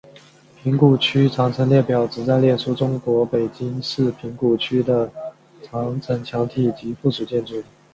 [0.63, 5.13] 平谷区长城列表旨在列出中国北京市平谷区的
[5.61, 7.63] 长城墙体及附属设施。